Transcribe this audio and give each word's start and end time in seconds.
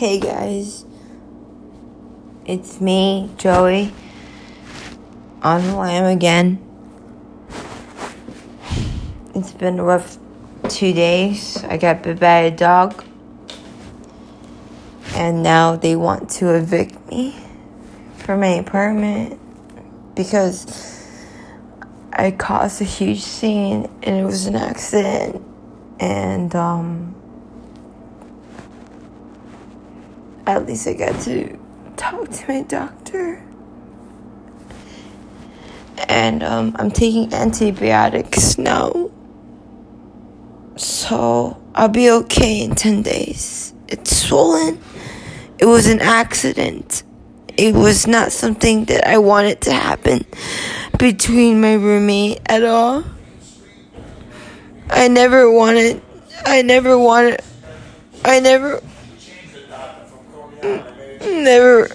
Hey 0.00 0.18
guys, 0.18 0.86
it's 2.46 2.80
me, 2.80 3.28
Joey, 3.36 3.92
on 5.42 5.66
the 5.66 5.76
lam 5.76 6.06
again. 6.06 6.58
It's 9.34 9.52
been 9.52 9.78
a 9.78 9.84
rough 9.84 10.16
two 10.70 10.94
days. 10.94 11.62
I 11.64 11.76
got 11.76 12.02
bit 12.02 12.18
by 12.18 12.38
a 12.38 12.50
dog, 12.50 13.04
and 15.16 15.42
now 15.42 15.76
they 15.76 15.96
want 15.96 16.30
to 16.30 16.54
evict 16.54 17.10
me 17.10 17.36
from 18.16 18.40
my 18.40 18.54
apartment 18.54 19.38
because 20.14 20.64
I 22.10 22.30
caused 22.30 22.80
a 22.80 22.84
huge 22.84 23.20
scene 23.20 23.84
and 24.02 24.16
it 24.16 24.24
was 24.24 24.46
an 24.46 24.56
accident. 24.56 25.44
And, 25.98 26.56
um, 26.56 27.19
at 30.56 30.66
least 30.66 30.86
I 30.86 30.94
got 30.94 31.20
to 31.22 31.58
talk 31.96 32.30
to 32.30 32.48
my 32.48 32.62
doctor. 32.62 33.44
And 36.08 36.42
um, 36.42 36.74
I'm 36.78 36.90
taking 36.90 37.32
antibiotics 37.34 38.58
now. 38.58 39.10
So 40.76 41.62
I'll 41.74 41.88
be 41.88 42.10
okay 42.10 42.62
in 42.62 42.74
10 42.74 43.02
days. 43.02 43.74
It's 43.88 44.16
swollen. 44.16 44.80
It 45.58 45.66
was 45.66 45.86
an 45.86 46.00
accident. 46.00 47.02
It 47.56 47.74
was 47.74 48.06
not 48.06 48.32
something 48.32 48.86
that 48.86 49.06
I 49.06 49.18
wanted 49.18 49.60
to 49.62 49.72
happen 49.72 50.24
between 50.98 51.60
my 51.60 51.74
roommate 51.74 52.40
at 52.46 52.64
all. 52.64 53.04
I 54.88 55.08
never 55.08 55.50
wanted, 55.52 56.00
I 56.44 56.62
never 56.62 56.98
wanted, 56.98 57.40
I 58.24 58.40
never 58.40 58.80
Never. 60.62 61.88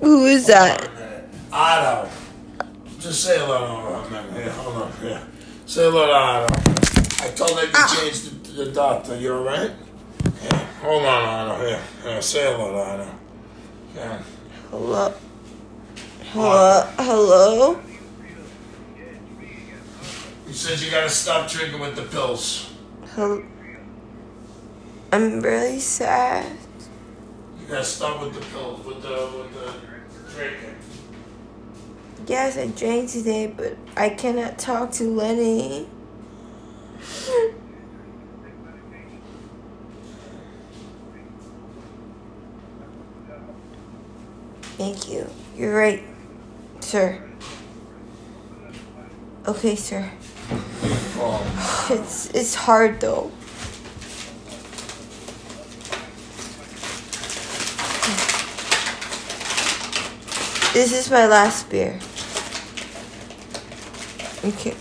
Who 0.00 0.26
is 0.26 0.46
that? 0.46 0.88
Otto. 1.52 2.08
Just 3.00 3.24
say 3.24 3.38
hello 3.38 4.02
to 4.08 4.14
him. 4.14 4.34
Here, 4.34 4.50
hold 4.50 4.76
on. 4.82 4.92
Here. 5.00 5.22
Say 5.66 5.82
hello 5.84 6.06
to 6.06 6.12
Otto. 6.12 6.54
I 7.24 7.28
told 7.30 7.58
him 7.58 7.66
to 7.70 7.72
Ah. 7.74 7.96
change 8.00 8.22
the, 8.22 8.64
the 8.64 8.72
doctor. 8.72 9.16
You 9.16 9.34
alright? 9.34 9.70
Yeah. 10.44 10.66
Hold 10.82 11.04
on, 11.04 11.48
Otto. 11.50 11.66
Here. 11.66 11.80
Here. 12.02 12.22
Say 12.22 12.42
hello 12.44 12.72
to 12.72 12.78
Otto. 12.78 13.10
Yeah. 13.96 14.22
Hello. 14.70 15.14
Hello. 16.32 16.86
Hello. 16.98 17.80
He 20.46 20.52
says 20.52 20.84
you 20.84 20.90
gotta 20.90 21.08
stop 21.10 21.48
drinking 21.50 21.80
with 21.80 21.96
the 21.96 22.02
pills. 22.02 22.70
Hello. 23.14 23.42
I'm 25.12 25.40
really 25.40 25.80
sad. 25.80 26.56
You 27.66 27.72
gotta 27.72 27.84
stop 27.84 28.20
with 28.22 28.32
the 28.32 28.40
pills, 28.46 28.84
with 28.86 29.02
the 29.02 29.08
with 29.08 29.52
the 29.52 29.74
drinking. 30.32 30.76
Yes, 32.28 32.56
I 32.56 32.68
drank 32.68 33.10
today, 33.10 33.48
but 33.48 33.76
I 33.96 34.10
cannot 34.10 34.56
talk 34.56 34.92
to 34.92 35.04
Lenny. 35.10 35.88
Thank 44.62 45.10
you. 45.10 45.28
You're 45.56 45.76
right, 45.76 46.02
sir. 46.80 47.22
Okay, 49.48 49.74
sir. 49.74 50.10
Oh, 51.18 51.86
It's 51.90 52.30
it's 52.30 52.54
hard 52.54 53.00
though. 53.00 53.30
This 60.76 60.92
is 60.92 61.10
my 61.10 61.26
last 61.26 61.70
beer. 61.70 61.98
Okay. 64.44 64.74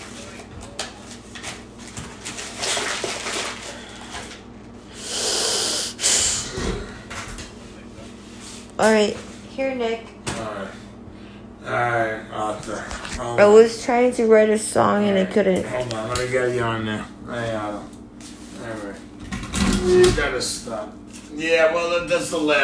All 8.78 8.92
right, 8.92 9.16
here, 9.52 9.74
Nick. 9.74 10.06
alright. 10.28 10.68
Alright, 11.64 12.32
Arthur. 12.34 12.82
Hold 13.22 13.40
I 13.40 13.46
was 13.48 13.82
trying 13.86 14.12
to 14.16 14.26
write 14.26 14.50
a 14.50 14.60
song 14.60 15.08
and 15.08 15.18
I 15.18 15.24
couldn't. 15.24 15.66
Hold 15.66 15.94
on, 15.94 16.10
let 16.10 16.18
me 16.18 16.30
get 16.30 16.54
you 16.54 16.62
on 16.62 16.86
there. 16.86 17.06
Hey, 17.26 17.56
Otto. 17.56 17.84
Alright. 18.62 19.00
You 19.86 20.12
gotta 20.12 20.42
stop. 20.42 20.94
Yeah, 21.34 21.74
well, 21.74 22.06
that's 22.06 22.32
the 22.32 22.38
last. 22.38 22.64